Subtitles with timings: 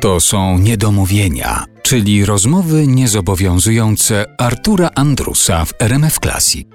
[0.00, 6.68] To są niedomówienia, czyli rozmowy niezobowiązujące Artura Andrusa w RMF Classic.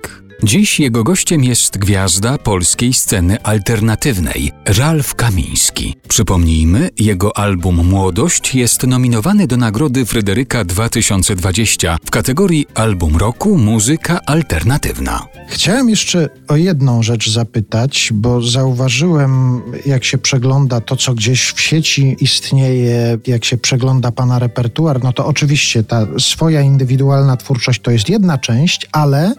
[0.44, 5.96] Dziś jego gościem jest gwiazda polskiej sceny alternatywnej, Ralf Kamiński.
[6.08, 14.20] Przypomnijmy, jego album Młodość jest nominowany do Nagrody Fryderyka 2020 w kategorii Album Roku Muzyka
[14.26, 15.26] Alternatywna.
[15.48, 21.62] Chciałem jeszcze o jedną rzecz zapytać, bo zauważyłem, jak się przegląda to, co gdzieś w
[21.62, 27.92] sieci istnieje, jak się przegląda pana repertuar, no to oczywiście ta swoja indywidualna twórczość to
[27.92, 29.34] jest jedna część, ale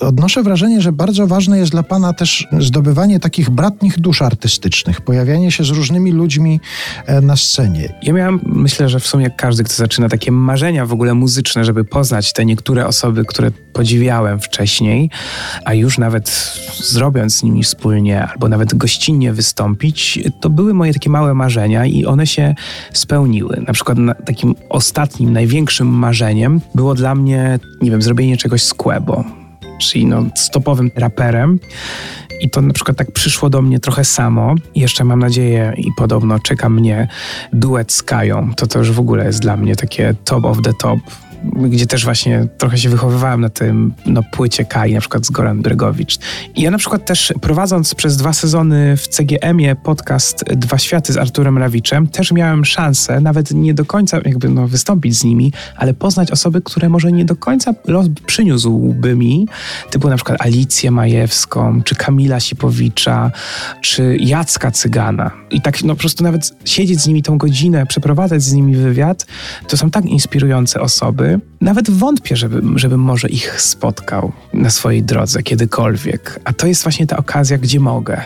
[0.00, 5.50] odnoszę wrażenie, że bardzo ważne jest dla Pana też zdobywanie takich bratnich dusz artystycznych, pojawianie
[5.50, 6.60] się z różnymi ludźmi
[7.06, 7.94] e, na scenie.
[8.02, 11.84] Ja miałem, myślę, że w sumie każdy, kto zaczyna takie marzenia w ogóle muzyczne, żeby
[11.84, 15.10] poznać te niektóre osoby, które podziwiałem wcześniej,
[15.64, 21.10] a już nawet zrobiąc z nimi wspólnie, albo nawet gościnnie wystąpić, to były moje takie
[21.10, 22.54] małe marzenia i one się
[22.92, 23.64] spełniły.
[23.66, 29.37] Na przykład takim ostatnim, największym marzeniem było dla mnie, nie wiem, zrobienie czegoś z Quebo
[29.78, 31.58] czyli no, stopowym raperem.
[32.40, 34.54] I to na przykład tak przyszło do mnie trochę samo.
[34.74, 37.08] Jeszcze mam nadzieję i podobno czeka mnie
[37.52, 38.54] duet z Kają.
[38.54, 40.98] To to już w ogóle jest dla mnie takie top of the top
[41.44, 45.62] gdzie też właśnie trochę się wychowywałem na tym no, płycie Kai, na przykład z Goran
[45.62, 46.18] Bregowicz.
[46.54, 51.16] I ja na przykład też prowadząc przez dwa sezony w CGM-ie podcast Dwa Światy z
[51.16, 55.94] Arturem Rawiczem, też miałem szansę, nawet nie do końca jakby no, wystąpić z nimi, ale
[55.94, 59.48] poznać osoby, które może nie do końca los przyniósłby mi,
[59.90, 63.30] typu na przykład Alicję Majewską, czy Kamila Sipowicza,
[63.80, 65.30] czy Jacka Cygana.
[65.50, 69.26] I tak no po prostu nawet siedzieć z nimi tą godzinę, przeprowadzać z nimi wywiad,
[69.68, 71.27] to są tak inspirujące osoby,
[71.60, 76.40] nawet wątpię, żebym, żebym może ich spotkał na swojej drodze kiedykolwiek.
[76.44, 78.20] A to jest właśnie ta okazja, gdzie mogę.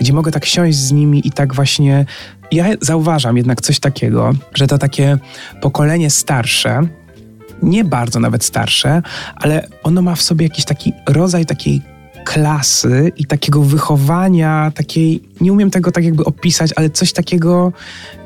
[0.00, 2.06] Gdzie mogę tak siąść z nimi i tak właśnie.
[2.52, 5.18] Ja zauważam jednak coś takiego, że to takie
[5.60, 6.80] pokolenie starsze,
[7.62, 9.02] nie bardzo nawet starsze,
[9.36, 11.95] ale ono ma w sobie jakiś taki rodzaj takiej
[12.26, 17.72] klasy i takiego wychowania, takiej, nie umiem tego tak jakby opisać, ale coś takiego,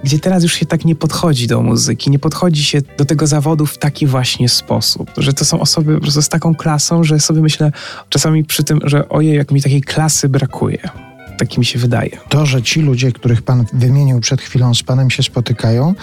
[0.04, 3.66] gdzie teraz już się tak nie podchodzi do muzyki, nie podchodzi się do tego zawodu
[3.66, 7.40] w taki właśnie sposób, że to są osoby po prostu z taką klasą, że sobie
[7.40, 7.72] myślę
[8.08, 11.09] czasami przy tym, że ojej, jak mi takiej klasy brakuje
[11.40, 12.10] tak mi się wydaje.
[12.28, 15.94] To, że ci ludzie, których pan wymienił przed chwilą, z panem się spotykają,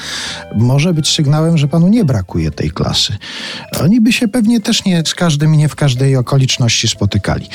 [0.55, 3.17] może być sygnałem, że panu nie brakuje tej klasy.
[3.83, 7.47] Oni by się pewnie też nie z każdym i nie w każdej okoliczności spotykali.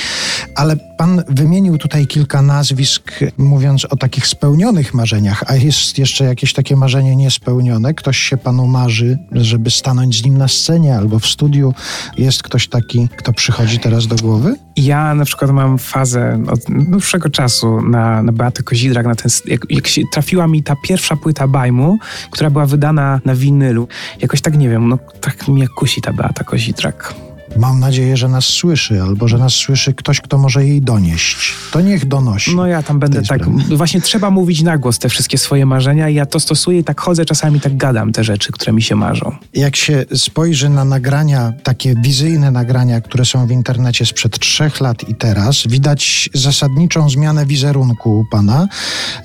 [0.56, 6.52] Ale pan wymienił tutaj kilka nazwisk, mówiąc o takich spełnionych marzeniach, a jest jeszcze jakieś
[6.52, 7.94] takie marzenie niespełnione.
[7.94, 11.74] Ktoś się panu marzy, żeby stanąć z nim na scenie albo w studiu.
[12.18, 14.56] Jest ktoś taki, kto przychodzi teraz do głowy?
[14.76, 19.60] Ja na przykład mam fazę od dłuższego czasu na, na Beatę Kozidrak, na ten, jak,
[19.70, 21.98] jak się trafiła mi ta pierwsza płyta Bajmu,
[22.30, 23.88] która była wydana na winylu,
[24.20, 27.14] jakoś tak nie wiem, no tak mnie kusi ta Beata Kozidrak.
[27.56, 31.52] Mam nadzieję, że nas słyszy, albo że nas słyszy ktoś, kto może jej donieść.
[31.72, 32.56] To niech donosi.
[32.56, 33.42] No ja tam będę tak.
[33.42, 33.76] Sprawie.
[33.76, 37.00] Właśnie trzeba mówić na głos te wszystkie swoje marzenia i ja to stosuję i tak
[37.00, 39.36] chodzę, czasami tak gadam te rzeczy, które mi się marzą.
[39.54, 45.08] Jak się spojrzy na nagrania, takie wizyjne nagrania, które są w internecie sprzed trzech lat
[45.08, 48.68] i teraz, widać zasadniczą zmianę wizerunku u pana.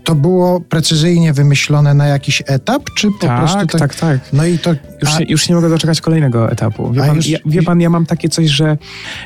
[0.03, 3.79] To było precyzyjnie wymyślone na jakiś etap, czy po tak, prostu tak?
[3.79, 4.19] Tak, tak.
[4.33, 4.71] No i to.
[5.01, 5.19] Już, a...
[5.27, 6.91] już nie mogę doczekać kolejnego etapu.
[6.91, 7.27] Wie, pan, już...
[7.27, 8.77] ja, wie pan, ja mam tak takie coś, że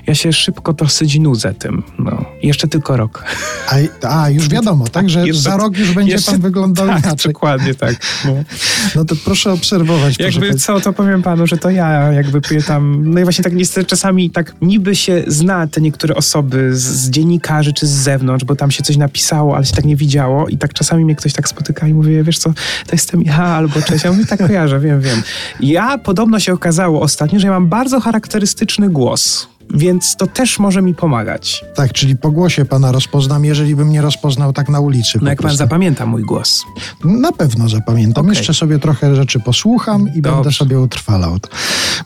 [0.07, 1.83] ja się szybko dosyć nudzę tym.
[1.99, 2.25] No.
[2.43, 3.23] Jeszcze tylko rok.
[3.67, 3.75] A,
[4.21, 5.09] a już wiadomo, tak?
[5.09, 7.33] Że jeszcze, za rok już będzie jeszcze, pan wyglądał tak, inaczej.
[7.33, 7.95] Dokładnie tak.
[8.25, 8.31] No.
[8.95, 10.19] no to proszę obserwować.
[10.19, 13.53] Jakby proszę co, to powiem panu, że to ja jakby tam, no i właśnie tak
[13.53, 18.45] niestety czasami tak niby się zna te niektóre osoby z, z dziennikarzy czy z zewnątrz,
[18.45, 21.33] bo tam się coś napisało, ale się tak nie widziało i tak czasami mnie ktoś
[21.33, 22.49] tak spotyka i mówi, wiesz co,
[22.87, 24.03] to jestem ja albo cześć.
[24.03, 25.21] Ja mówię, tak kojarzę, wiem, wiem.
[25.59, 30.81] Ja podobno się okazało ostatnio, że ja mam bardzo charakterystyczny głos więc to też może
[30.81, 31.65] mi pomagać.
[31.75, 35.19] Tak, czyli po głosie pana rozpoznam, jeżeli bym nie rozpoznał tak na ulicy.
[35.21, 35.57] No jak prostu.
[35.57, 36.63] pan zapamięta mój głos?
[37.03, 38.25] Na pewno zapamiętam.
[38.25, 38.35] Okay.
[38.35, 40.35] Jeszcze sobie trochę rzeczy posłucham i Dobrze.
[40.35, 41.37] będę sobie utrwalał.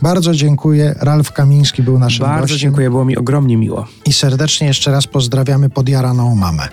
[0.01, 0.95] Bardzo dziękuję.
[0.99, 2.57] Ralf Kamiński był naszym Bardzo gościem.
[2.57, 3.87] dziękuję, było mi ogromnie miło.
[4.05, 6.67] I serdecznie jeszcze raz pozdrawiamy podjaraną mamę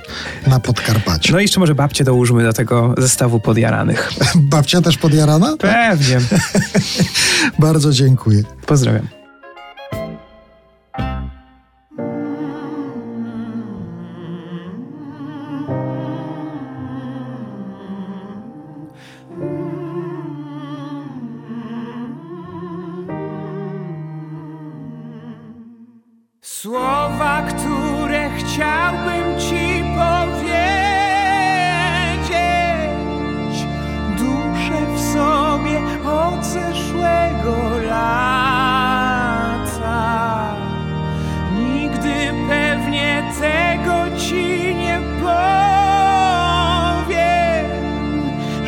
[0.47, 1.33] na Podkarpaciu.
[1.33, 4.13] No i jeszcze może babcię dołóżmy do tego zestawu podjaranych.
[4.37, 5.57] Babcia też podjarana?
[5.57, 6.21] Pewnie.
[7.59, 8.43] Bardzo dziękuję.
[8.67, 9.22] Pozdrawiam.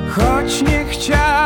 [0.10, 1.37] choć nie chciałem.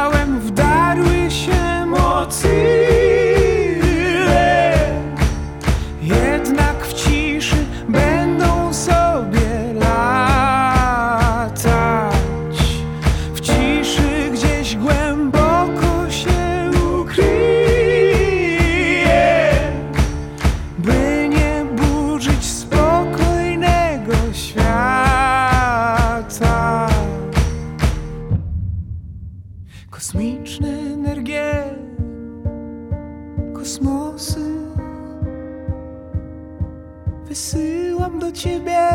[29.91, 31.63] Kosmiczne energie,
[33.53, 34.39] kosmosy.
[37.25, 38.89] Wysyłam do ciebie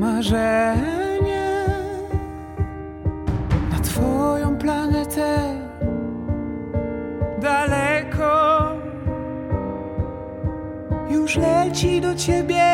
[0.00, 1.66] marzenie
[3.70, 5.38] Na twoją planetę
[7.40, 8.72] daleko.
[11.10, 12.67] Już leci do ciebie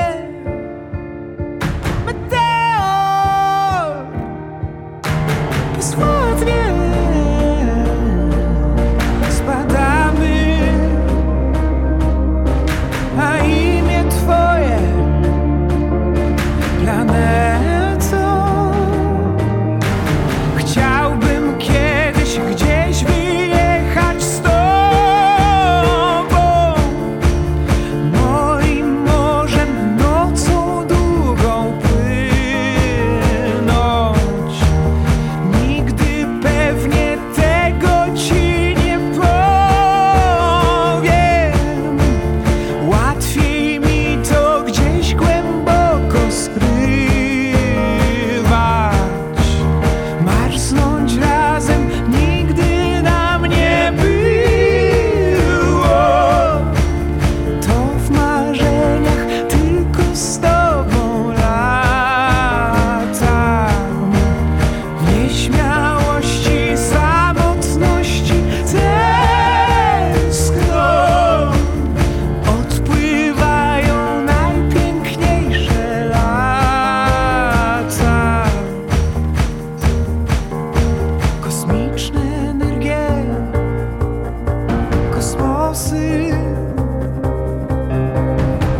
[85.84, 86.31] losy.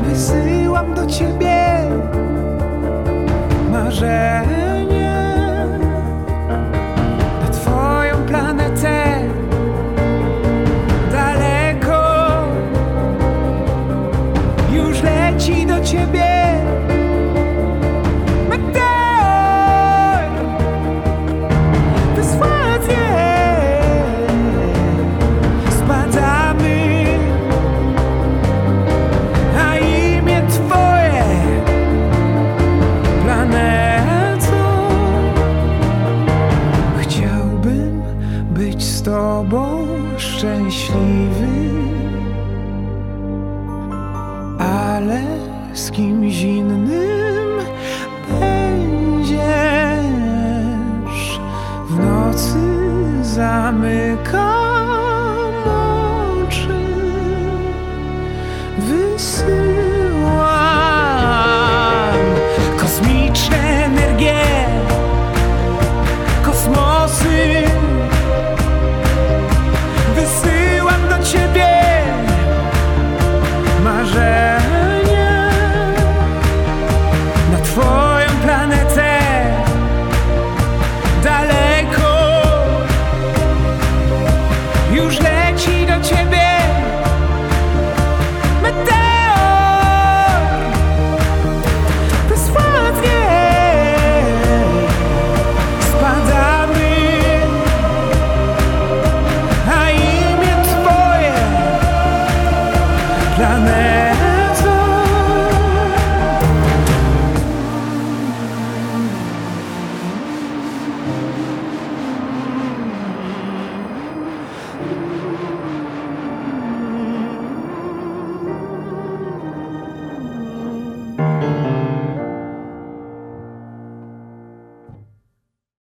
[0.03, 1.81] Wysyłam do ciebie
[3.73, 5.27] marzenie
[7.41, 9.19] na twoją planetę.
[11.13, 12.05] Daleko
[14.73, 16.54] już leci do ciebie.
[53.37, 54.64] I may come.